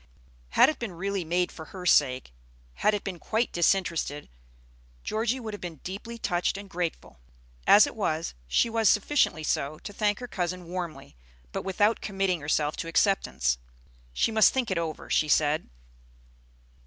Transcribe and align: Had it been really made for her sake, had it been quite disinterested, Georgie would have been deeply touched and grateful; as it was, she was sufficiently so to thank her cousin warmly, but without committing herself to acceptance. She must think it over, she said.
Had 0.57 0.67
it 0.67 0.79
been 0.79 0.93
really 0.93 1.23
made 1.23 1.51
for 1.51 1.65
her 1.65 1.85
sake, 1.85 2.33
had 2.73 2.95
it 2.95 3.03
been 3.03 3.19
quite 3.19 3.51
disinterested, 3.53 4.29
Georgie 5.03 5.39
would 5.39 5.53
have 5.53 5.61
been 5.61 5.75
deeply 5.83 6.17
touched 6.17 6.57
and 6.57 6.67
grateful; 6.67 7.19
as 7.67 7.85
it 7.85 7.95
was, 7.95 8.33
she 8.47 8.67
was 8.67 8.89
sufficiently 8.89 9.43
so 9.43 9.77
to 9.77 9.93
thank 9.93 10.17
her 10.17 10.27
cousin 10.27 10.65
warmly, 10.65 11.15
but 11.51 11.61
without 11.61 12.01
committing 12.01 12.41
herself 12.41 12.75
to 12.77 12.87
acceptance. 12.87 13.59
She 14.11 14.31
must 14.31 14.51
think 14.51 14.71
it 14.71 14.79
over, 14.79 15.07
she 15.07 15.27
said. 15.27 15.69